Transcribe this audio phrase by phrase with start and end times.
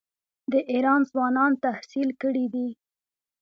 [0.51, 2.67] د ایران ځوانان تحصیل کړي دي.